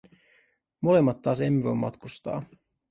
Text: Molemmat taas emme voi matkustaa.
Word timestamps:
Molemmat 0.89 1.21
taas 1.29 1.45
emme 1.51 1.63
voi 1.69 1.79
matkustaa. 1.87 2.45